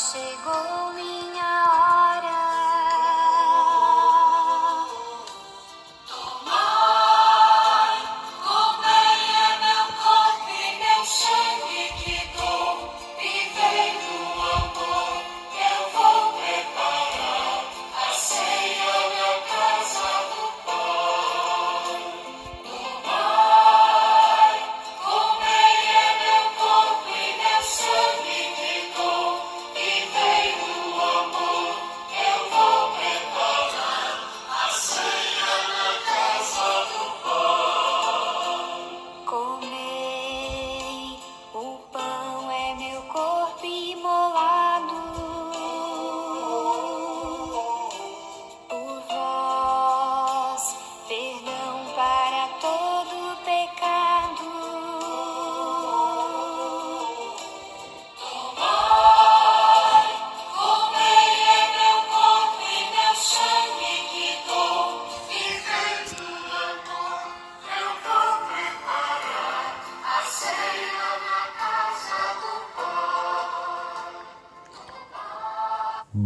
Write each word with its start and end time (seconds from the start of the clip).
chegou 0.00 0.79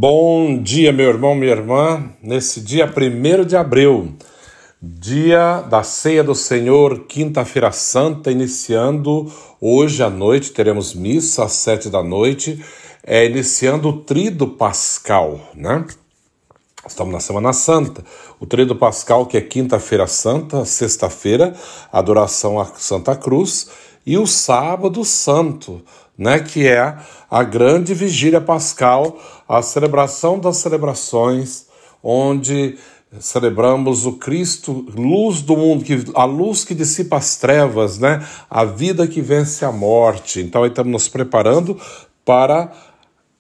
Bom 0.07 0.63
dia, 0.63 0.93
meu 0.93 1.09
irmão, 1.09 1.35
minha 1.35 1.53
irmã. 1.53 2.11
Nesse 2.23 2.61
dia 2.61 2.85
1 2.85 3.47
de 3.47 3.57
abril, 3.57 4.15
dia 4.83 5.63
da 5.63 5.83
Ceia 5.83 6.23
do 6.23 6.35
Senhor, 6.35 7.07
quinta-feira 7.07 7.73
santa, 7.73 8.31
iniciando 8.31 9.33
hoje 9.59 10.03
à 10.03 10.11
noite, 10.11 10.53
teremos 10.53 10.93
missa 10.93 11.45
às 11.45 11.53
sete 11.53 11.89
da 11.89 12.03
noite, 12.03 12.63
é, 13.03 13.25
iniciando 13.25 13.89
o 13.89 14.03
Trido 14.03 14.47
Pascal, 14.47 15.41
né? 15.55 15.87
Estamos 16.87 17.15
na 17.15 17.21
Semana 17.21 17.55
Santa. 17.55 18.05
O 18.39 18.45
Trido 18.45 18.77
Pascal, 18.77 19.25
que 19.25 19.39
é 19.39 19.41
quinta-feira 19.41 20.07
santa, 20.07 20.67
sexta-feira, 20.67 21.55
adoração 21.91 22.61
à 22.61 22.67
Santa 22.67 23.17
Cruz, 23.17 23.71
e 24.05 24.19
o 24.19 24.27
Sábado 24.27 25.03
Santo, 25.03 25.83
né, 26.17 26.39
que 26.39 26.67
é 26.67 26.97
a 27.31 27.43
grande 27.43 27.95
vigília 27.95 28.41
pascal, 28.41 29.19
a 29.49 29.63
celebração 29.63 30.39
das 30.39 30.59
celebrações, 30.59 31.67
onde 32.03 32.77
celebramos 33.21 34.07
o 34.07 34.15
Cristo, 34.15 34.87
luz 34.97 35.41
do 35.41 35.57
mundo, 35.57 35.85
que, 35.85 36.05
a 36.15 36.25
luz 36.25 36.65
que 36.65 36.75
dissipa 36.75 37.17
as 37.17 37.37
trevas, 37.37 37.99
né, 37.99 38.27
a 38.51 38.65
vida 38.65 39.07
que 39.07 39.21
vence 39.21 39.65
a 39.65 39.71
morte. 39.71 40.41
Então, 40.41 40.67
estamos 40.67 40.93
nos 40.93 41.09
preparando 41.09 41.79
para 42.25 42.73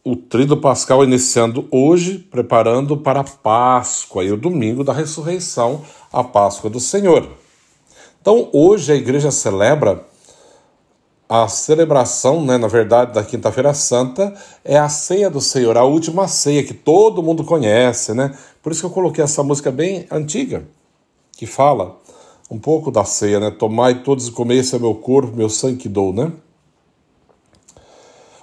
o 0.04 0.14
Tríduo 0.14 0.58
Pascal 0.58 1.02
iniciando 1.02 1.66
hoje, 1.70 2.18
preparando 2.18 2.96
para 2.96 3.20
a 3.20 3.24
Páscoa 3.24 4.22
e 4.22 4.30
o 4.30 4.36
domingo 4.36 4.84
da 4.84 4.92
ressurreição, 4.92 5.82
a 6.12 6.22
Páscoa 6.22 6.68
do 6.68 6.78
Senhor. 6.78 7.26
Então, 8.20 8.48
hoje 8.52 8.92
a 8.92 8.96
igreja 8.96 9.30
celebra 9.30 10.04
a 11.28 11.48
celebração, 11.48 12.44
né, 12.44 12.58
na 12.58 12.68
verdade, 12.68 13.12
da 13.12 13.24
Quinta-feira 13.24 13.72
Santa 13.72 14.34
é 14.64 14.78
a 14.78 14.88
ceia 14.88 15.30
do 15.30 15.40
Senhor, 15.40 15.76
a 15.76 15.84
última 15.84 16.28
ceia 16.28 16.62
que 16.62 16.74
todo 16.74 17.22
mundo 17.22 17.44
conhece, 17.44 18.12
né? 18.12 18.36
Por 18.62 18.72
isso 18.72 18.82
que 18.82 18.86
eu 18.86 18.90
coloquei 18.90 19.24
essa 19.24 19.42
música 19.42 19.70
bem 19.70 20.06
antiga, 20.10 20.64
que 21.32 21.46
fala 21.46 21.98
um 22.50 22.58
pouco 22.58 22.90
da 22.90 23.04
ceia, 23.04 23.40
né? 23.40 23.50
Tomai 23.50 24.02
todos 24.02 24.28
e 24.28 24.32
comei, 24.32 24.58
esse 24.58 24.76
é 24.76 24.78
meu 24.78 24.94
corpo, 24.94 25.36
meu 25.36 25.48
sangue 25.48 25.78
que 25.78 25.88
dou, 25.88 26.12
né? 26.12 26.30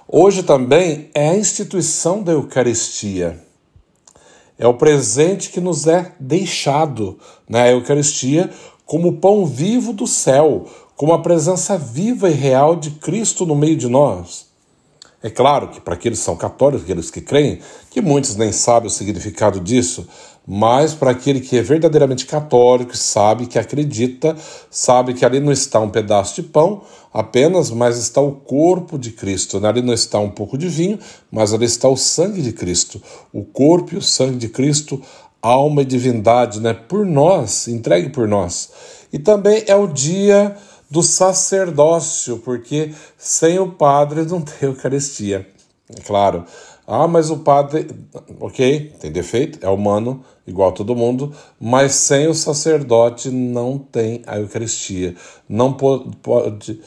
Hoje 0.08 0.42
também 0.42 1.08
é 1.14 1.30
a 1.30 1.36
instituição 1.36 2.22
da 2.22 2.32
Eucaristia. 2.32 3.42
É 4.58 4.66
o 4.66 4.74
presente 4.74 5.50
que 5.50 5.60
nos 5.60 5.86
é 5.86 6.12
deixado, 6.20 7.18
né? 7.48 7.62
A 7.62 7.70
Eucaristia 7.70 8.50
como 8.84 9.14
pão 9.14 9.46
vivo 9.46 9.92
do 9.92 10.06
céu, 10.06 10.66
como 11.02 11.14
a 11.14 11.18
presença 11.18 11.76
viva 11.76 12.30
e 12.30 12.32
real 12.32 12.76
de 12.76 12.92
Cristo 12.92 13.44
no 13.44 13.56
meio 13.56 13.76
de 13.76 13.88
nós. 13.88 14.46
É 15.20 15.28
claro 15.28 15.66
que 15.66 15.80
para 15.80 15.94
aqueles 15.94 16.20
que 16.20 16.24
são 16.24 16.36
católicos, 16.36 16.84
aqueles 16.84 17.10
que 17.10 17.20
creem, 17.20 17.58
que 17.90 18.00
muitos 18.00 18.36
nem 18.36 18.52
sabem 18.52 18.86
o 18.86 18.90
significado 18.90 19.58
disso, 19.58 20.06
mas 20.46 20.94
para 20.94 21.10
aquele 21.10 21.40
que 21.40 21.58
é 21.58 21.60
verdadeiramente 21.60 22.24
católico, 22.24 22.96
sabe 22.96 23.46
que 23.46 23.58
acredita, 23.58 24.36
sabe 24.70 25.12
que 25.12 25.24
ali 25.24 25.40
não 25.40 25.50
está 25.50 25.80
um 25.80 25.90
pedaço 25.90 26.40
de 26.40 26.44
pão 26.44 26.82
apenas, 27.12 27.68
mas 27.68 27.98
está 27.98 28.20
o 28.20 28.36
corpo 28.36 28.96
de 28.96 29.10
Cristo. 29.10 29.58
Né? 29.58 29.70
Ali 29.70 29.82
não 29.82 29.92
está 29.92 30.20
um 30.20 30.30
pouco 30.30 30.56
de 30.56 30.68
vinho, 30.68 31.00
mas 31.32 31.52
ali 31.52 31.64
está 31.64 31.88
o 31.88 31.96
sangue 31.96 32.40
de 32.40 32.52
Cristo. 32.52 33.02
O 33.32 33.42
corpo 33.42 33.94
e 33.94 33.98
o 33.98 34.02
sangue 34.02 34.36
de 34.36 34.48
Cristo, 34.48 35.02
alma 35.42 35.82
e 35.82 35.84
divindade, 35.84 36.60
né? 36.60 36.72
por 36.72 37.04
nós, 37.04 37.66
entregue 37.66 38.10
por 38.10 38.28
nós. 38.28 38.70
E 39.12 39.18
também 39.18 39.64
é 39.66 39.74
o 39.74 39.88
dia 39.88 40.56
do 40.92 41.02
sacerdócio, 41.02 42.36
porque 42.40 42.92
sem 43.16 43.58
o 43.58 43.72
padre 43.72 44.26
não 44.26 44.42
tem 44.42 44.68
Eucaristia. 44.68 45.48
É 45.88 46.00
claro. 46.02 46.44
Ah, 46.86 47.08
mas 47.08 47.30
o 47.30 47.38
padre, 47.38 47.88
ok, 48.38 48.92
tem 49.00 49.10
defeito, 49.10 49.58
é 49.62 49.70
humano, 49.70 50.22
igual 50.46 50.68
a 50.68 50.72
todo 50.72 50.94
mundo, 50.94 51.32
mas 51.58 51.94
sem 51.94 52.28
o 52.28 52.34
sacerdote 52.34 53.30
não 53.30 53.78
tem 53.78 54.22
a 54.26 54.38
Eucaristia. 54.38 55.14
Não 55.48 55.72
pode, 55.72 56.78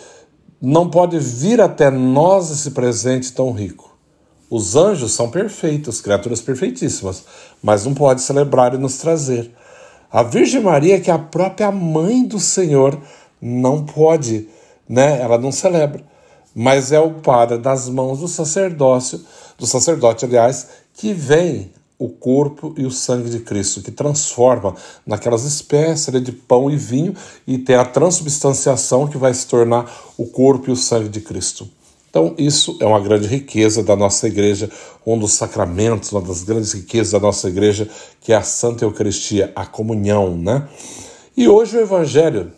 não 0.62 0.88
pode 0.88 1.18
vir 1.18 1.60
até 1.60 1.90
nós 1.90 2.52
esse 2.52 2.72
presente 2.72 3.34
tão 3.34 3.52
rico. 3.52 3.98
Os 4.52 4.76
anjos 4.76 5.14
são 5.14 5.32
perfeitos, 5.32 6.00
criaturas 6.00 6.42
perfeitíssimas, 6.42 7.24
mas 7.64 7.86
não 7.86 7.96
pode 7.96 8.22
celebrar 8.22 8.76
e 8.76 8.78
nos 8.78 8.98
trazer. 8.98 9.52
A 10.12 10.22
Virgem 10.22 10.62
Maria, 10.62 11.02
que 11.02 11.10
é 11.10 11.14
a 11.14 11.20
própria 11.20 11.72
mãe 11.72 12.24
do 12.24 12.40
Senhor, 12.40 13.02
não 13.46 13.86
pode, 13.86 14.50
né? 14.90 15.22
Ela 15.22 15.38
não 15.38 15.52
celebra. 15.52 16.04
Mas 16.54 16.92
é 16.92 17.00
o 17.00 17.12
padre 17.12 17.60
das 17.60 17.88
mãos 17.88 18.20
do 18.20 18.28
sacerdócio, 18.28 19.22
do 19.58 19.68
sacerdote, 19.68 20.26
aliás, 20.26 20.68
que 20.96 21.14
vem 21.14 21.72
o 22.00 22.10
corpo 22.10 22.74
e 22.76 22.86
o 22.86 22.92
sangue 22.92 23.30
de 23.30 23.40
Cristo, 23.40 23.82
que 23.82 23.92
transforma 23.92 24.76
naquelas 25.06 25.44
espécies 25.44 26.24
de 26.24 26.32
pão 26.32 26.72
e 26.72 26.76
vinho 26.76 27.14
e 27.46 27.58
tem 27.58 27.76
a 27.76 27.86
transubstanciação 27.86 29.08
que 29.08 29.18
vai 29.18 29.34
se 29.34 29.46
tornar 29.48 29.94
o 30.18 30.26
corpo 30.26 30.70
e 30.70 30.74
o 30.74 30.76
sangue 30.76 31.10
de 31.10 31.22
Cristo. 31.22 31.70
Então, 32.10 32.34
isso 32.38 32.78
é 32.82 32.86
uma 32.86 33.00
grande 33.00 33.28
riqueza 33.28 33.84
da 33.84 33.96
nossa 33.96 34.26
igreja, 34.28 34.70
um 35.06 35.20
dos 35.20 35.34
sacramentos, 35.34 36.12
uma 36.12 36.22
das 36.22 36.44
grandes 36.44 36.74
riquezas 36.74 37.12
da 37.12 37.20
nossa 37.20 37.48
igreja, 37.48 37.88
que 38.22 38.34
é 38.34 38.38
a 38.38 38.42
Santa 38.42 38.86
Eucaristia, 38.86 39.52
a 39.56 39.66
comunhão, 39.66 40.36
né? 40.36 40.68
E 41.36 41.48
hoje 41.48 41.78
o 41.78 41.82
Evangelho 41.82 42.52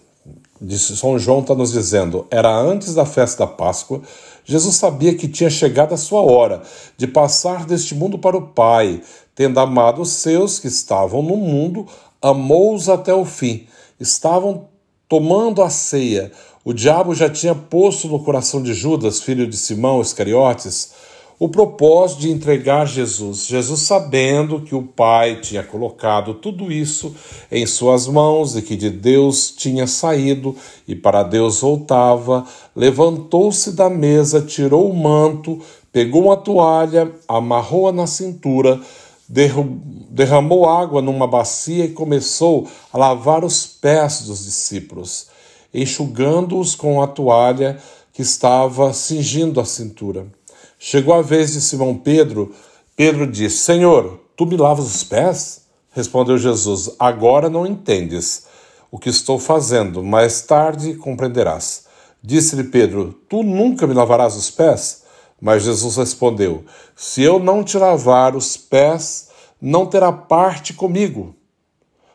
São 0.70 1.20
João 1.20 1.42
está 1.42 1.54
nos 1.54 1.72
dizendo, 1.72 2.26
era 2.32 2.56
antes 2.56 2.96
da 2.96 3.06
festa 3.06 3.46
da 3.46 3.52
Páscoa, 3.52 4.02
Jesus 4.44 4.76
sabia 4.76 5.14
que 5.14 5.28
tinha 5.28 5.50
chegado 5.50 5.94
a 5.94 5.98
sua 5.98 6.22
hora 6.22 6.62
de 6.96 7.06
passar 7.06 7.66
deste 7.66 7.94
mundo 7.94 8.18
para 8.18 8.38
o 8.38 8.48
Pai, 8.48 9.02
tendo 9.36 9.60
amado 9.60 10.02
os 10.02 10.10
seus 10.10 10.58
que 10.58 10.68
estavam 10.68 11.22
no 11.22 11.36
mundo, 11.36 11.86
amou-os 12.22 12.90
até 12.90 13.14
o 13.14 13.26
fim. 13.26 13.68
Estavam 14.00 14.68
tomando 15.08 15.62
a 15.62 15.70
ceia. 15.70 16.32
O 16.64 16.74
diabo 16.74 17.14
já 17.14 17.30
tinha 17.30 17.54
posto 17.54 18.08
no 18.08 18.24
coração 18.24 18.62
de 18.62 18.74
Judas, 18.74 19.22
filho 19.22 19.48
de 19.48 19.56
Simão 19.56 20.02
Iscariotes, 20.02 20.92
o 21.40 21.48
propósito 21.48 22.22
de 22.22 22.32
entregar 22.32 22.88
Jesus. 22.88 23.46
Jesus, 23.46 23.82
sabendo 23.82 24.62
que 24.62 24.74
o 24.74 24.82
Pai 24.82 25.40
tinha 25.40 25.62
colocado 25.62 26.34
tudo 26.34 26.72
isso 26.72 27.16
em 27.52 27.66
suas 27.66 28.08
mãos 28.08 28.56
e 28.56 28.62
que 28.62 28.76
de 28.76 28.90
Deus 28.90 29.52
tinha 29.52 29.86
saído 29.86 30.56
e 30.88 30.96
para 30.96 31.22
Deus 31.22 31.62
voltava, 31.62 32.44
levantou-se 32.76 33.72
da 33.74 33.90
mesa, 33.90 34.42
tirou 34.42 34.90
o 34.90 34.96
manto, 34.96 35.60
pegou 35.92 36.24
uma 36.24 36.38
toalha, 36.38 37.12
amarrou-a 37.28 37.92
na 37.92 38.08
cintura, 38.08 38.82
derramou 39.30 40.68
água 40.68 41.04
numa 41.04 41.28
bacia 41.28 41.86
e 41.86 41.92
começou 41.92 42.68
a 42.92 42.98
lavar 42.98 43.44
os 43.44 43.68
pés 43.68 44.22
dos 44.22 44.44
discípulos, 44.44 45.28
enxugando-os 45.72 46.74
com 46.74 47.00
a 47.00 47.06
toalha 47.06 47.78
que 48.12 48.24
estava 48.24 48.92
cingindo 48.92 49.60
a 49.60 49.66
cintura. 49.66 50.37
Chegou 50.80 51.16
a 51.16 51.22
vez 51.24 51.54
de 51.54 51.62
Simão 51.62 51.98
Pedro. 51.98 52.54
Pedro 52.96 53.26
disse: 53.26 53.58
Senhor, 53.58 54.20
tu 54.36 54.46
me 54.46 54.56
lavas 54.56 54.86
os 54.86 55.04
pés? 55.04 55.62
Respondeu 55.92 56.38
Jesus: 56.38 56.92
Agora 57.00 57.50
não 57.50 57.66
entendes 57.66 58.46
o 58.92 59.00
que 59.00 59.10
estou 59.10 59.40
fazendo, 59.40 60.04
mais 60.04 60.42
tarde 60.42 60.94
compreenderás. 60.94 61.86
Disse-lhe 62.22 62.66
Pedro: 62.66 63.16
Tu 63.28 63.42
nunca 63.42 63.88
me 63.88 63.94
lavarás 63.94 64.36
os 64.36 64.52
pés? 64.52 65.04
Mas 65.42 65.64
Jesus 65.64 65.98
respondeu: 65.98 66.64
Se 66.96 67.24
eu 67.24 67.40
não 67.40 67.64
te 67.64 67.78
lavar 67.78 68.36
os 68.36 68.56
pés, 68.56 69.30
não 69.60 69.88
terá 69.88 70.12
parte 70.12 70.74
comigo. 70.74 71.36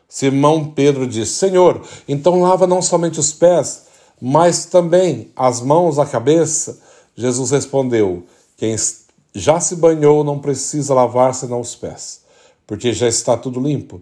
Simão 0.07 0.65
Pedro 0.65 1.05
disse: 1.05 1.33
Senhor, 1.33 1.81
então 2.07 2.41
lava 2.41 2.65
não 2.65 2.81
somente 2.81 3.19
os 3.19 3.33
pés, 3.33 3.87
mas 4.21 4.65
também 4.65 5.31
as 5.35 5.59
mãos, 5.59 5.99
a 5.99 6.05
cabeça. 6.05 6.79
Jesus 7.15 7.51
respondeu: 7.51 8.23
Quem 8.57 8.75
já 9.33 9.59
se 9.59 9.75
banhou 9.75 10.23
não 10.23 10.39
precisa 10.39 10.93
lavar 10.93 11.33
senão 11.33 11.59
os 11.59 11.75
pés, 11.75 12.21
porque 12.67 12.93
já 12.93 13.07
está 13.07 13.35
tudo 13.35 13.59
limpo. 13.59 14.01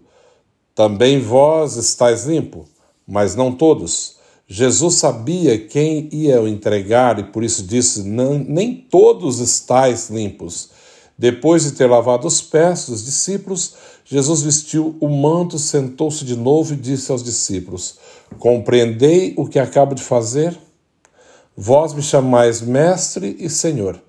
Também 0.74 1.20
vós 1.20 1.76
estáis 1.76 2.24
limpo, 2.24 2.66
mas 3.06 3.34
não 3.34 3.52
todos. 3.52 4.16
Jesus 4.46 4.96
sabia 4.96 5.58
quem 5.58 6.08
ia 6.12 6.40
o 6.40 6.48
entregar 6.48 7.18
e 7.18 7.24
por 7.24 7.42
isso 7.42 7.62
disse: 7.62 8.02
Nem 8.02 8.86
todos 8.90 9.38
estáis 9.38 10.10
limpos. 10.10 10.70
Depois 11.16 11.64
de 11.64 11.72
ter 11.72 11.86
lavado 11.86 12.26
os 12.26 12.42
pés 12.42 12.86
dos 12.86 13.04
discípulos, 13.04 13.74
Jesus 14.04 14.42
vestiu 14.42 14.96
o 15.00 15.08
manto, 15.08 15.58
sentou-se 15.58 16.24
de 16.24 16.36
novo 16.36 16.74
e 16.74 16.76
disse 16.76 17.10
aos 17.10 17.22
discípulos: 17.22 17.96
Compreendei 18.38 19.34
o 19.36 19.46
que 19.46 19.58
acabo 19.58 19.94
de 19.94 20.02
fazer? 20.02 20.58
Vós 21.56 21.94
me 21.94 22.02
chamais 22.02 22.60
mestre 22.60 23.36
e 23.38 23.48
senhor. 23.48 24.00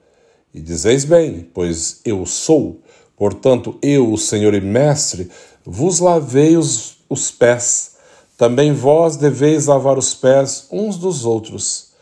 E 0.53 0.61
dizeis 0.61 1.03
bem, 1.03 1.49
pois 1.53 1.99
eu 2.05 2.25
sou. 2.25 2.79
Portanto, 3.17 3.77
eu, 3.81 4.11
o 4.11 4.17
Senhor 4.17 4.53
e 4.53 4.61
Mestre, 4.61 5.29
vos 5.65 5.99
lavei 5.99 6.55
os, 6.57 6.97
os 7.09 7.31
pés. 7.31 7.95
Também 8.37 8.73
vós 8.73 9.15
deveis 9.15 9.67
lavar 9.67 9.97
os 9.97 10.13
pés 10.13 10.67
uns 10.71 10.97
dos 10.97 11.25
outros. 11.25 11.93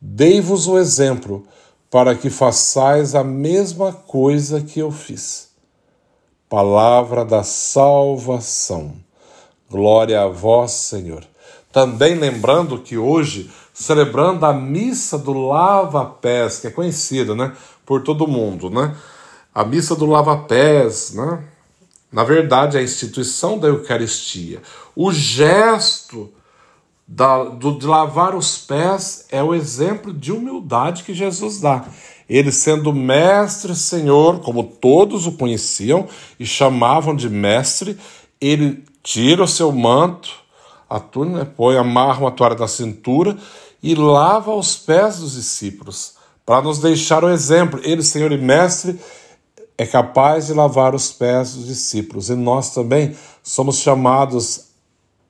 Dei-vos 0.00 0.68
o 0.68 0.78
exemplo 0.78 1.44
para 1.90 2.14
que 2.14 2.28
façais 2.28 3.14
a 3.14 3.24
mesma 3.24 3.92
coisa 3.92 4.60
que 4.60 4.80
eu 4.80 4.90
fiz. 4.90 5.48
Palavra 6.48 7.24
da 7.24 7.42
salvação. 7.42 8.94
Glória 9.70 10.22
a 10.22 10.28
vós, 10.28 10.72
Senhor. 10.72 11.24
Também 11.72 12.14
lembrando 12.14 12.78
que 12.78 12.96
hoje, 12.96 13.50
celebrando 13.74 14.46
a 14.46 14.52
missa 14.52 15.18
do 15.18 15.32
lava-pés, 15.32 16.58
que 16.58 16.66
é 16.66 16.70
conhecida, 16.70 17.34
né, 17.34 17.52
por 17.86 18.02
todo 18.02 18.26
mundo, 18.26 18.68
né? 18.68 18.94
A 19.54 19.64
missa 19.64 19.96
do 19.96 20.04
lava-pés, 20.04 21.14
né? 21.14 21.44
Na 22.12 22.24
verdade, 22.24 22.76
a 22.76 22.82
instituição 22.82 23.58
da 23.58 23.68
Eucaristia, 23.68 24.60
o 24.94 25.12
gesto 25.12 26.30
da, 27.06 27.44
do, 27.44 27.78
de 27.78 27.86
lavar 27.86 28.34
os 28.34 28.58
pés 28.58 29.26
é 29.30 29.42
o 29.42 29.54
exemplo 29.54 30.12
de 30.12 30.32
humildade 30.32 31.04
que 31.04 31.14
Jesus 31.14 31.60
dá. 31.60 31.84
Ele 32.28 32.50
sendo 32.50 32.92
mestre, 32.92 33.74
senhor, 33.76 34.40
como 34.40 34.64
todos 34.64 35.26
o 35.26 35.32
conheciam 35.32 36.08
e 36.40 36.44
chamavam 36.44 37.14
de 37.14 37.30
mestre, 37.30 37.96
ele 38.40 38.84
tira 39.02 39.44
o 39.44 39.48
seu 39.48 39.70
manto, 39.70 40.30
a 40.90 40.98
túnica, 40.98 41.44
põe, 41.44 41.76
amarra 41.76 42.20
uma 42.20 42.32
toalha 42.32 42.56
da 42.56 42.66
cintura 42.66 43.36
e 43.82 43.94
lava 43.94 44.52
os 44.52 44.76
pés 44.76 45.20
dos 45.20 45.34
discípulos, 45.34 46.15
para 46.46 46.62
nos 46.62 46.78
deixar 46.78 47.24
o 47.24 47.28
exemplo. 47.28 47.80
Ele, 47.82 48.02
senhor 48.02 48.30
e 48.30 48.38
mestre, 48.38 48.98
é 49.76 49.84
capaz 49.84 50.46
de 50.46 50.54
lavar 50.54 50.94
os 50.94 51.12
pés 51.12 51.54
dos 51.54 51.66
discípulos, 51.66 52.30
e 52.30 52.34
nós 52.34 52.70
também 52.70 53.14
somos 53.42 53.78
chamados 53.78 54.66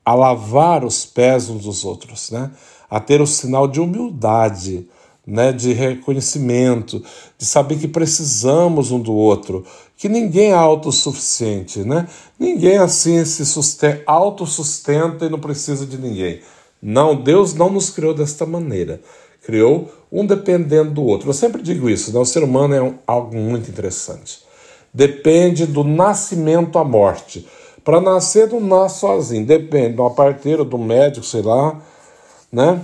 a 0.05 0.13
lavar 0.13 0.85
os 0.85 1.05
pés 1.05 1.49
uns 1.49 1.63
dos 1.63 1.83
outros, 1.83 2.31
né? 2.31 2.51
a 2.89 2.99
ter 2.99 3.19
o 3.19 3.27
sinal 3.27 3.67
de 3.67 3.81
humildade, 3.81 4.87
né? 5.25 5.51
de 5.51 5.73
reconhecimento, 5.73 7.03
de 7.37 7.45
saber 7.45 7.77
que 7.77 7.89
precisamos 7.89 8.89
um 8.89 9.01
do 9.01 9.13
outro, 9.13 9.65
que 9.97 10.07
ninguém 10.07 10.51
é 10.51 10.53
autossuficiente, 10.53 11.79
né? 11.79 12.07
ninguém 12.39 12.77
assim 12.77 13.25
se 13.25 13.45
sustenta, 13.45 14.03
autossustenta 14.05 15.25
e 15.25 15.29
não 15.29 15.39
precisa 15.39 15.85
de 15.85 15.97
ninguém. 15.97 16.39
Não, 16.81 17.13
Deus 17.13 17.53
não 17.53 17.69
nos 17.69 17.89
criou 17.89 18.13
desta 18.13 18.45
maneira. 18.45 19.01
Criou 19.47 19.89
um 20.11 20.25
dependendo 20.25 20.91
do 20.91 21.03
outro. 21.05 21.29
Eu 21.29 21.33
sempre 21.33 21.61
digo 21.61 21.89
isso, 21.89 22.11
né? 22.13 22.19
o 22.19 22.25
ser 22.25 22.43
humano 22.43 22.75
é 22.75 22.81
um, 22.81 22.95
algo 23.07 23.33
muito 23.33 23.69
interessante. 23.69 24.39
Depende 24.93 25.65
do 25.65 25.85
nascimento 25.85 26.77
à 26.77 26.83
morte. 26.83 27.47
Para 27.81 28.01
nascer, 28.01 28.49
não 28.49 28.59
nasce 28.59 28.99
sozinho. 28.99 29.45
Depende 29.45 29.93
de 29.93 30.01
uma 30.01 30.09
parteira, 30.09 30.65
do 30.65 30.77
médico, 30.77 31.25
sei 31.25 31.41
lá, 31.41 31.79
né? 32.51 32.81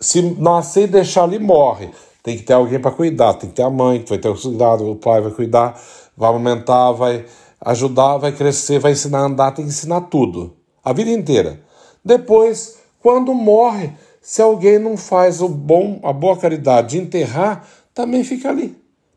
Se 0.00 0.20
nascer 0.20 0.82
e 0.82 0.86
deixar 0.88 1.22
ali, 1.22 1.38
morre. 1.38 1.88
Tem 2.20 2.36
que 2.36 2.42
ter 2.42 2.54
alguém 2.54 2.80
para 2.80 2.90
cuidar. 2.90 3.34
Tem 3.34 3.48
que 3.48 3.54
ter 3.54 3.62
a 3.62 3.70
mãe, 3.70 4.02
que 4.02 4.08
vai 4.08 4.18
ter 4.18 4.28
o 4.28 4.34
cuidado, 4.34 4.90
o 4.90 4.96
pai 4.96 5.20
vai 5.20 5.30
cuidar, 5.30 5.80
vai 6.16 6.30
aumentar, 6.30 6.90
vai 6.90 7.26
ajudar, 7.60 8.16
vai 8.16 8.32
crescer, 8.32 8.80
vai 8.80 8.90
ensinar 8.90 9.20
a 9.20 9.26
andar, 9.26 9.52
tem 9.52 9.64
que 9.64 9.70
ensinar 9.70 10.00
tudo. 10.00 10.56
A 10.84 10.92
vida 10.92 11.10
inteira. 11.12 11.60
Depois, 12.04 12.78
quando 13.00 13.32
morre, 13.32 13.92
se 14.26 14.42
alguém 14.42 14.76
não 14.76 14.96
faz 14.96 15.40
o 15.40 15.48
bom, 15.48 16.00
a 16.02 16.12
boa 16.12 16.36
caridade 16.36 16.90
de 16.90 16.98
enterrar, 16.98 17.64
também 17.94 18.24
fica 18.24 18.48
ali 18.48 18.76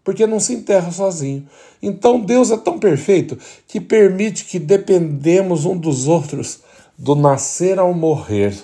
porque 0.09 0.25
não 0.25 0.39
se 0.39 0.55
enterra 0.55 0.91
sozinho. 0.91 1.47
Então 1.83 2.19
Deus 2.19 2.49
é 2.49 2.57
tão 2.57 2.79
perfeito 2.79 3.37
que 3.67 3.79
permite 3.79 4.45
que 4.45 4.57
dependemos 4.57 5.65
um 5.65 5.77
dos 5.77 6.07
outros 6.07 6.61
do 6.97 7.13
nascer 7.13 7.77
ao 7.77 7.93
morrer, 7.93 8.57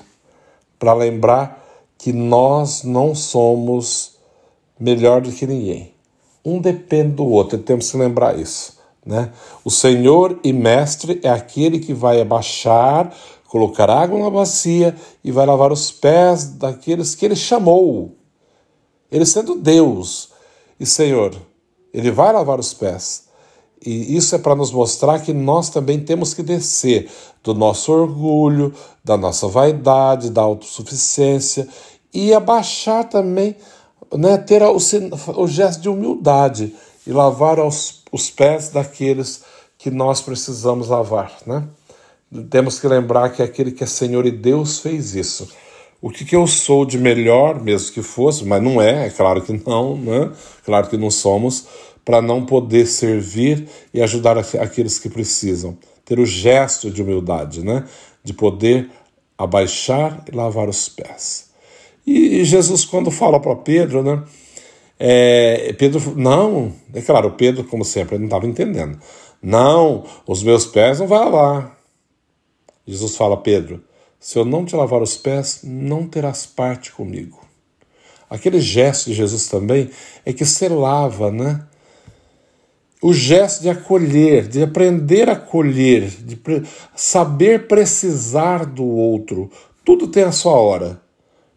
para 0.79 0.93
lembrar 0.95 1.63
que 1.99 2.11
nós 2.11 2.83
não 2.83 3.13
somos 3.13 4.17
melhor 4.79 5.21
do 5.21 5.31
que 5.31 5.45
ninguém. 5.45 5.93
Um 6.43 6.59
depende 6.59 7.13
do 7.13 7.25
outro, 7.25 7.59
temos 7.59 7.91
que 7.91 7.97
lembrar 7.97 8.39
isso. 8.39 8.79
Né? 9.05 9.31
O 9.63 9.69
Senhor 9.69 10.39
e 10.43 10.51
Mestre 10.51 11.19
é 11.21 11.29
aquele 11.29 11.77
que 11.77 11.93
vai 11.93 12.19
abaixar, 12.19 13.15
colocar 13.55 13.89
água 13.89 14.19
na 14.19 14.29
bacia 14.29 14.93
e 15.23 15.31
vai 15.31 15.45
lavar 15.45 15.71
os 15.71 15.89
pés 15.89 16.43
daqueles 16.43 17.15
que 17.15 17.23
ele 17.23 17.37
chamou. 17.37 18.17
Ele 19.09 19.25
sendo 19.25 19.55
Deus, 19.55 20.31
e 20.77 20.85
Senhor, 20.85 21.33
Ele 21.93 22.11
vai 22.11 22.33
lavar 22.33 22.59
os 22.59 22.73
pés. 22.73 23.29
E 23.81 24.13
isso 24.17 24.35
é 24.35 24.37
para 24.37 24.55
nos 24.55 24.73
mostrar 24.73 25.19
que 25.19 25.31
nós 25.31 25.69
também 25.69 26.01
temos 26.03 26.33
que 26.33 26.43
descer 26.43 27.09
do 27.41 27.53
nosso 27.53 27.93
orgulho, 27.93 28.73
da 29.01 29.15
nossa 29.15 29.47
vaidade, 29.47 30.31
da 30.31 30.41
autossuficiência 30.41 31.65
e 32.13 32.33
abaixar 32.33 33.07
também, 33.07 33.55
né, 34.13 34.37
ter 34.37 34.63
o, 34.63 34.75
o 35.37 35.47
gesto 35.47 35.79
de 35.79 35.87
humildade 35.87 36.75
e 37.07 37.13
lavar 37.13 37.57
os, 37.61 38.03
os 38.11 38.29
pés 38.29 38.67
daqueles 38.67 39.43
que 39.77 39.89
nós 39.89 40.19
precisamos 40.19 40.89
lavar. 40.89 41.31
Né? 41.45 41.65
Temos 42.49 42.79
que 42.79 42.87
lembrar 42.87 43.29
que 43.29 43.41
aquele 43.41 43.71
que 43.71 43.83
é 43.83 43.87
Senhor 43.87 44.25
e 44.25 44.31
Deus 44.31 44.79
fez 44.79 45.15
isso 45.15 45.47
o 46.05 46.11
que, 46.11 46.23
que 46.23 46.35
eu 46.35 46.45
sou 46.45 46.85
de 46.85 46.99
melhor, 46.99 47.59
mesmo 47.59 47.91
que 47.91 48.03
fosse, 48.03 48.45
mas 48.45 48.61
não 48.61 48.79
é, 48.79 49.07
é 49.07 49.09
claro 49.09 49.41
que 49.41 49.59
não, 49.65 49.97
né? 49.97 50.31
claro 50.63 50.87
que 50.87 50.95
não 50.95 51.09
somos, 51.09 51.65
para 52.05 52.21
não 52.21 52.45
poder 52.45 52.85
servir 52.85 53.67
e 53.91 53.99
ajudar 54.03 54.37
aqueles 54.37 54.99
que 54.99 55.09
precisam. 55.09 55.75
Ter 56.05 56.19
o 56.19 56.25
gesto 56.25 56.91
de 56.91 57.01
humildade, 57.01 57.65
né? 57.65 57.85
de 58.23 58.33
poder 58.33 58.87
abaixar 59.35 60.23
e 60.31 60.35
lavar 60.35 60.69
os 60.69 60.87
pés. 60.87 61.49
E 62.05 62.43
Jesus, 62.43 62.85
quando 62.85 63.09
fala 63.09 63.39
para 63.39 63.55
Pedro, 63.55 64.03
né? 64.03 64.23
É, 64.99 65.73
Pedro, 65.73 66.13
não, 66.15 66.71
é 66.93 67.01
claro, 67.01 67.31
Pedro, 67.31 67.63
como 67.63 67.83
sempre, 67.83 68.19
não 68.19 68.25
estava 68.25 68.45
entendendo. 68.45 68.99
Não, 69.41 70.03
os 70.27 70.43
meus 70.43 70.67
pés 70.67 70.99
não 70.99 71.07
vai 71.07 71.17
lavar. 71.17 71.74
Jesus 72.85 73.15
fala, 73.15 73.37
Pedro, 73.37 73.83
se 74.19 74.37
eu 74.37 74.45
não 74.45 74.65
te 74.65 74.75
lavar 74.75 75.01
os 75.01 75.17
pés, 75.17 75.61
não 75.63 76.07
terás 76.07 76.45
parte 76.45 76.91
comigo. 76.91 77.45
Aquele 78.29 78.59
gesto 78.59 79.05
de 79.05 79.13
Jesus 79.13 79.47
também 79.47 79.89
é 80.25 80.33
que 80.33 80.45
você 80.45 80.67
lava, 80.67 81.31
né? 81.31 81.65
O 83.01 83.13
gesto 83.13 83.61
de 83.61 83.69
acolher, 83.69 84.47
de 84.47 84.63
aprender 84.63 85.29
a 85.29 85.33
acolher, 85.33 86.09
de 86.09 86.39
saber 86.95 87.67
precisar 87.67 88.65
do 88.65 88.83
outro. 88.83 89.51
Tudo 89.83 90.07
tem 90.07 90.23
a 90.23 90.31
sua 90.31 90.53
hora. 90.53 90.99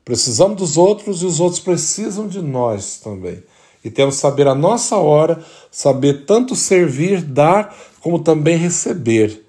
Precisamos 0.05 0.59
dos 0.59 0.77
outros 0.77 1.23
e 1.23 1.27
os 1.27 1.41
outros 1.41 1.61
precisam 1.61 2.29
de 2.29 2.43
nós 2.43 2.99
também. 2.99 3.43
E 3.83 3.91
temos 3.91 4.17
que 4.17 4.21
saber 4.21 4.47
a 4.47 4.55
nossa 4.55 4.97
hora, 4.97 5.43
saber 5.71 6.27
tanto 6.27 6.55
servir, 6.55 7.23
dar, 7.23 7.75
como 8.01 8.19
também 8.19 8.57
receber. 8.57 9.48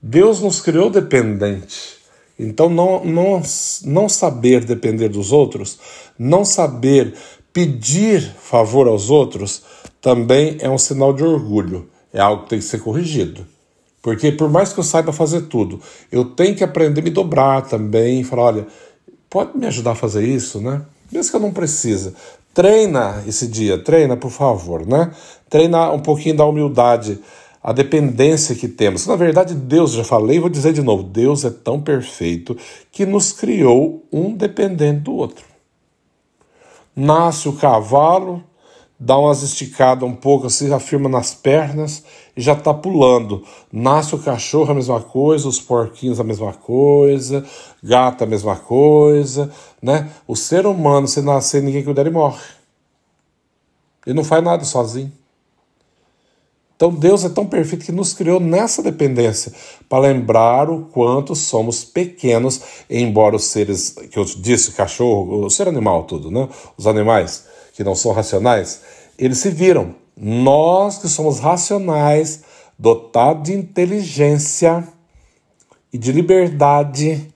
Deus 0.00 0.40
nos 0.40 0.60
criou 0.60 0.90
dependente. 0.90 1.98
Então, 2.38 2.68
não, 2.68 3.04
não, 3.04 3.42
não 3.84 4.08
saber 4.08 4.64
depender 4.64 5.08
dos 5.08 5.32
outros, 5.32 5.78
não 6.16 6.44
saber 6.44 7.14
pedir 7.52 8.22
favor 8.38 8.86
aos 8.86 9.10
outros 9.10 9.62
também 10.00 10.56
é 10.60 10.70
um 10.70 10.78
sinal 10.78 11.12
de 11.12 11.24
orgulho, 11.24 11.88
é 12.12 12.20
algo 12.20 12.44
que 12.44 12.50
tem 12.50 12.58
que 12.60 12.64
ser 12.64 12.78
corrigido. 12.78 13.44
Porque 14.00 14.30
por 14.30 14.48
mais 14.48 14.72
que 14.72 14.78
eu 14.78 14.84
saiba 14.84 15.12
fazer 15.12 15.42
tudo, 15.42 15.80
eu 16.12 16.24
tenho 16.24 16.54
que 16.54 16.62
aprender 16.62 17.00
a 17.00 17.04
me 17.04 17.10
dobrar 17.10 17.62
também, 17.62 18.22
falar, 18.22 18.42
olha, 18.42 18.66
pode 19.28 19.58
me 19.58 19.66
ajudar 19.66 19.92
a 19.92 19.96
fazer 19.96 20.24
isso, 20.24 20.60
né? 20.60 20.82
Mesmo 21.10 21.30
que 21.30 21.36
eu 21.36 21.40
não 21.40 21.52
precisa. 21.52 22.14
Treina 22.54 23.22
esse 23.26 23.48
dia, 23.48 23.78
treina, 23.78 24.16
por 24.16 24.30
favor, 24.30 24.86
né? 24.86 25.10
Treina 25.50 25.90
um 25.90 25.98
pouquinho 25.98 26.36
da 26.36 26.44
humildade, 26.46 27.18
a 27.68 27.72
dependência 27.74 28.54
que 28.54 28.66
temos. 28.66 29.06
Na 29.06 29.14
verdade, 29.14 29.54
Deus, 29.54 29.92
já 29.92 30.02
falei, 30.02 30.40
vou 30.40 30.48
dizer 30.48 30.72
de 30.72 30.80
novo, 30.80 31.02
Deus 31.02 31.44
é 31.44 31.50
tão 31.50 31.78
perfeito 31.78 32.56
que 32.90 33.04
nos 33.04 33.30
criou 33.30 34.06
um 34.10 34.34
dependente 34.34 35.00
do 35.00 35.12
outro. 35.12 35.44
Nasce 36.96 37.46
o 37.46 37.52
cavalo, 37.52 38.42
dá 38.98 39.18
umas 39.18 39.42
esticadas 39.42 40.08
um 40.08 40.14
pouco 40.14 40.46
assim, 40.46 40.72
afirma 40.72 41.10
nas 41.10 41.34
pernas 41.34 42.02
e 42.34 42.40
já 42.40 42.54
está 42.54 42.72
pulando. 42.72 43.44
Nasce 43.70 44.14
o 44.14 44.18
cachorro, 44.18 44.70
a 44.70 44.74
mesma 44.74 45.02
coisa, 45.02 45.46
os 45.46 45.60
porquinhos, 45.60 46.18
a 46.18 46.24
mesma 46.24 46.54
coisa, 46.54 47.44
gata, 47.82 48.24
a 48.24 48.26
mesma 48.26 48.56
coisa, 48.56 49.52
né? 49.82 50.08
O 50.26 50.34
ser 50.34 50.64
humano, 50.64 51.06
se 51.06 51.20
nascer 51.20 51.62
ninguém 51.62 51.84
cuidar, 51.84 52.00
ele 52.00 52.12
morre. 52.12 52.40
Ele 54.06 54.16
não 54.16 54.24
faz 54.24 54.42
nada 54.42 54.64
sozinho. 54.64 55.12
Então 56.78 56.92
Deus 56.92 57.24
é 57.24 57.28
tão 57.28 57.44
perfeito 57.44 57.84
que 57.84 57.90
nos 57.90 58.14
criou 58.14 58.38
nessa 58.38 58.80
dependência, 58.80 59.52
para 59.88 60.02
lembrar 60.02 60.70
o 60.70 60.82
quanto 60.82 61.34
somos 61.34 61.82
pequenos, 61.82 62.60
embora 62.88 63.34
os 63.34 63.46
seres, 63.46 63.96
que 64.08 64.16
eu 64.16 64.24
disse, 64.24 64.70
cachorro, 64.70 65.44
o 65.44 65.50
ser 65.50 65.66
animal, 65.66 66.04
tudo, 66.04 66.30
né? 66.30 66.48
Os 66.76 66.86
animais 66.86 67.46
que 67.74 67.82
não 67.82 67.96
são 67.96 68.12
racionais, 68.12 68.80
eles 69.18 69.38
se 69.38 69.50
viram. 69.50 69.92
Nós 70.16 70.98
que 70.98 71.08
somos 71.08 71.40
racionais, 71.40 72.44
dotados 72.78 73.42
de 73.42 73.54
inteligência 73.54 74.86
e 75.92 75.98
de 75.98 76.12
liberdade, 76.12 77.26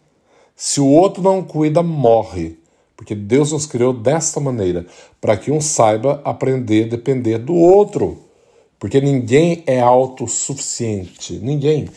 se 0.54 0.80
o 0.80 0.87
outro 0.87 1.20
não 1.20 1.42
cuida, 1.42 1.82
morre. 1.82 2.61
Porque 2.96 3.16
Deus 3.16 3.50
nos 3.50 3.66
criou 3.66 3.92
desta 3.92 4.38
maneira, 4.38 4.87
para 5.20 5.37
que 5.37 5.50
um 5.50 5.61
saiba 5.61 6.22
aprender 6.25 6.84
a 6.84 6.90
depender 6.90 7.38
do 7.38 7.56
outro. 7.56 8.30
Porque 8.82 9.00
ninguém 9.00 9.62
é 9.64 9.80
autossuficiente. 9.80 11.34
Ninguém. 11.34 11.88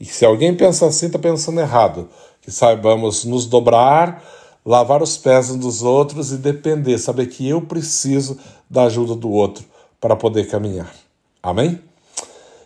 E 0.00 0.06
se 0.06 0.24
alguém 0.24 0.56
pensa 0.56 0.86
assim, 0.86 1.04
está 1.04 1.18
pensando 1.18 1.60
errado. 1.60 2.08
Que 2.40 2.50
saibamos 2.50 3.26
nos 3.26 3.44
dobrar 3.44 4.24
lavar 4.64 5.02
os 5.02 5.18
pés 5.18 5.50
uns 5.50 5.58
dos 5.58 5.82
outros 5.82 6.32
e 6.32 6.38
depender, 6.38 6.96
saber 6.96 7.26
que 7.26 7.46
eu 7.46 7.60
preciso 7.60 8.38
da 8.70 8.84
ajuda 8.84 9.14
do 9.14 9.30
outro 9.30 9.66
para 10.00 10.16
poder 10.16 10.48
caminhar. 10.48 10.90
Amém? 11.42 11.78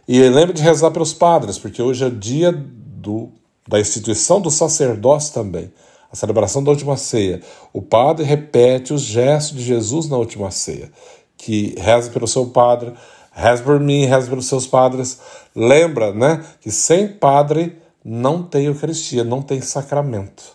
E 0.06 0.20
lembre 0.20 0.52
de 0.52 0.62
rezar 0.62 0.92
pelos 0.92 1.12
padres, 1.12 1.58
porque 1.58 1.82
hoje 1.82 2.04
é 2.04 2.10
dia 2.10 2.52
do, 2.52 3.28
da 3.66 3.80
instituição 3.80 4.40
do 4.40 4.52
sacerdócio 4.52 5.34
também, 5.34 5.72
a 6.12 6.14
celebração 6.14 6.62
da 6.62 6.70
última 6.70 6.96
ceia. 6.96 7.42
O 7.72 7.82
padre 7.82 8.24
repete 8.24 8.94
os 8.94 9.02
gestos 9.02 9.58
de 9.58 9.64
Jesus 9.64 10.08
na 10.08 10.16
última 10.16 10.52
ceia, 10.52 10.92
que 11.36 11.74
reze 11.76 12.10
pelo 12.10 12.28
seu 12.28 12.46
padre, 12.46 12.92
reze 13.34 13.62
por 13.62 13.78
mim, 13.80 14.06
reze 14.06 14.28
pelos 14.28 14.46
seus 14.46 14.66
padres. 14.66 15.18
Lembra, 15.54 16.12
né, 16.12 16.44
que 16.60 16.70
sem 16.70 17.08
padre 17.08 17.76
não 18.04 18.42
tem 18.42 18.66
Eucaristia, 18.66 19.24
não 19.24 19.42
tem 19.42 19.60
sacramento. 19.60 20.54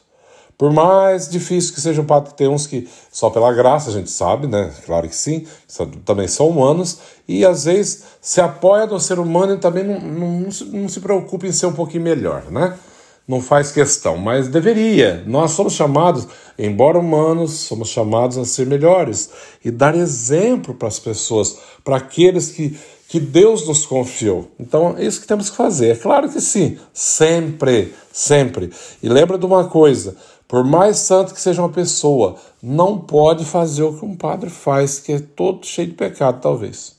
Por 0.57 0.74
mais 0.74 1.29
difícil 1.29 1.74
que 1.74 1.79
seja 1.79 2.01
o 2.01 2.05
padre, 2.05 2.33
tem 2.33 2.50
uns 2.50 2.67
que 2.67 2.86
só 3.09 3.29
pela 3.29 3.53
graça 3.53 3.89
a 3.89 3.93
gente 3.93 4.12
sabe, 4.12 4.45
né? 4.45 4.74
Claro 4.86 5.07
que 5.07 5.15
sim, 5.15 5.48
também 6.03 6.27
são 6.27 6.50
humanos, 6.50 7.00
e 7.25 7.45
às 7.45 7.63
vezes 7.63 8.03
se 8.19 8.41
apoia 8.41 8.86
no 8.86 9.00
ser 9.00 9.19
humano 9.19 9.53
e 9.53 9.57
também 9.57 9.86
não, 9.86 10.01
não, 10.01 10.50
não 10.74 10.89
se 10.89 11.00
preocupa 11.00 11.48
em 11.48 11.53
ser 11.53 11.67
um 11.67 11.71
pouquinho 11.71 12.03
melhor, 12.03 12.51
né? 12.51 12.77
Não 13.29 13.39
faz 13.39 13.71
questão, 13.71 14.17
mas 14.17 14.48
deveria. 14.48 15.24
Nós 15.27 15.51
somos 15.51 15.74
chamados, 15.74 16.27
embora 16.57 16.98
humanos, 16.98 17.51
somos 17.51 17.89
chamados 17.89 18.39
a 18.39 18.43
ser 18.43 18.65
melhores 18.65 19.29
e 19.63 19.69
dar 19.69 19.93
exemplo 19.93 20.74
para 20.74 20.88
as 20.88 20.98
pessoas, 20.98 21.59
para 21.83 21.98
aqueles 21.98 22.50
que, 22.50 22.75
que 23.07 23.19
Deus 23.19 23.67
nos 23.67 23.86
confiou. 23.86 24.50
Então 24.59 24.95
é 24.98 25.05
isso 25.05 25.21
que 25.21 25.27
temos 25.27 25.51
que 25.51 25.55
fazer. 25.55 25.89
É 25.89 25.95
claro 25.95 26.27
que 26.27 26.41
sim, 26.41 26.79
sempre, 26.91 27.93
sempre. 28.12 28.71
E 29.03 29.07
lembra 29.07 29.38
de 29.38 29.45
uma 29.45 29.65
coisa: 29.65 30.15
por 30.48 30.63
mais 30.63 30.98
santo 30.98 31.31
que 31.31 31.39
seja 31.39 31.62
uma 31.62 31.69
pessoa, 31.69 32.36
não 32.63 32.98
pode 32.98 33.45
fazer 33.45 33.83
o 33.83 33.93
que 33.93 34.03
um 34.03 34.15
padre 34.15 34.50
faz, 34.50 34.98
que 34.98 35.12
é 35.13 35.19
todo 35.19 35.67
cheio 35.67 35.89
de 35.89 35.93
pecado, 35.93 36.41
talvez. 36.41 36.99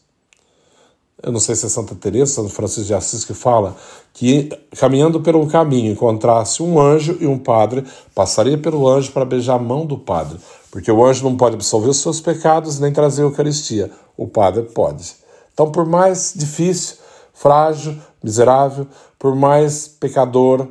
Eu 1.23 1.33
não 1.33 1.41
sei 1.41 1.55
se 1.55 1.67
é 1.67 1.69
Santa 1.69 1.95
Teresa, 1.95 2.35
São 2.35 2.49
Francisco 2.49 2.85
de 2.85 2.95
Assis 2.95 3.25
que 3.25 3.35
fala 3.35 3.77
que 4.15 4.49
caminhando 4.79 5.21
pelo 5.21 5.47
caminho 5.47 5.93
encontrasse 5.93 6.63
um 6.63 6.81
anjo 6.81 7.17
e 7.21 7.27
um 7.27 7.39
padre, 7.39 7.85
passaria 8.15 8.57
pelo 8.57 8.89
anjo 8.89 9.13
para 9.13 9.25
beijar 9.25 9.57
a 9.57 9.59
mão 9.59 9.85
do 9.85 9.99
padre, 9.99 10.39
porque 10.71 10.91
o 10.91 11.05
anjo 11.05 11.25
não 11.25 11.37
pode 11.37 11.57
absolver 11.57 11.91
os 11.91 11.99
seus 11.99 12.21
pecados 12.21 12.81
nem 12.81 12.93
trazer 12.93 13.23
a 13.23 13.27
Eucaristia, 13.27 13.91
o 14.17 14.27
padre 14.27 14.63
pode. 14.63 15.15
Então, 15.53 15.71
por 15.71 15.85
mais 15.85 16.33
difícil, 16.35 16.97
frágil, 17.35 17.97
miserável, 18.23 18.87
por 19.19 19.35
mais 19.37 19.87
pecador, 19.87 20.69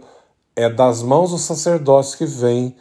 é 0.55 0.67
das 0.67 1.03
mãos 1.03 1.29
do 1.31 1.37
sacerdócio 1.37 2.17
que 2.17 2.25
vem 2.25 2.75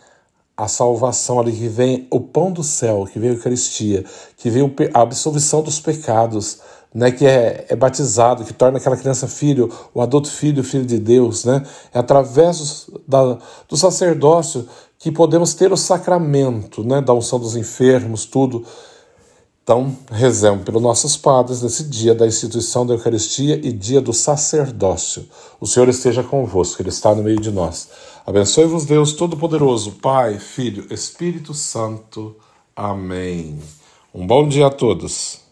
a 0.57 0.67
salvação 0.67 1.39
ali, 1.39 1.53
que 1.53 1.69
vem 1.69 2.09
o 2.11 2.19
pão 2.19 2.51
do 2.51 2.65
céu, 2.65 3.07
que 3.11 3.19
vem 3.19 3.31
a 3.31 3.35
Eucaristia, 3.35 4.05
que 4.37 4.51
vem 4.51 4.75
a 4.93 5.01
absolvição 5.03 5.63
dos 5.63 5.79
pecados, 5.79 6.59
né, 6.95 7.11
que 7.11 7.27
é, 7.27 7.67
é 7.69 7.77
batizado, 7.77 8.45
que 8.45 8.53
torna 8.53 8.79
aquela 8.79 8.97
criança 8.97 9.29
filho, 9.29 9.71
o 9.93 10.01
adulto 10.01 10.31
filho, 10.31 10.65
filho 10.65 10.87
de 10.87 10.99
Deus. 10.99 11.45
Né? 11.45 11.63
É 11.93 11.99
através 11.99 12.87
do, 12.87 13.03
da, 13.07 13.39
do 13.69 13.77
sacerdócio 13.77 14.69
que 14.99 15.13
podemos 15.13 15.55
ter 15.55 15.73
o 15.73 15.77
sacramento 15.77 16.83
né, 16.83 17.01
da 17.01 17.15
unção 17.15 17.39
dos 17.39 17.57
enfermos, 17.57 18.25
tudo. 18.25 18.65
Então, 19.63 19.95
rezemos 20.11 20.65
pelos 20.65 20.81
nossos 20.81 21.17
padres 21.17 21.63
nesse 21.63 21.85
dia 21.85 22.15
da 22.15 22.27
instituição 22.27 22.87
da 22.87 22.95
Eucaristia 22.95 23.55
e 23.63 23.71
dia 23.71 24.01
do 24.01 24.15
sacerdócio. 24.15 25.29
O 25.61 25.67
Senhor 25.67 25.89
esteja 25.91 26.23
convosco, 26.23 26.81
Ele 26.81 26.89
está 26.89 27.15
no 27.15 27.23
meio 27.23 27.39
de 27.39 27.51
nós. 27.51 27.89
Abençoe-vos, 28.27 28.87
Deus 28.87 29.13
Todo-Poderoso, 29.13 29.93
Pai, 30.03 30.39
Filho, 30.39 30.87
Espírito 30.91 31.53
Santo. 31.53 32.35
Amém. 32.75 33.59
Um 34.15 34.27
bom 34.27 34.49
dia 34.49 34.69
a 34.69 34.71
todos. 34.71 35.48